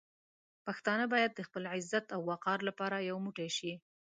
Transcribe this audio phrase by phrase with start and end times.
[0.65, 3.73] پښتانه باید د خپل عزت او وقار لپاره یو موټی شي.